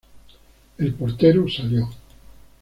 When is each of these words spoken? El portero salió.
El 0.79 0.95
portero 0.95 1.45
salió. 1.47 1.87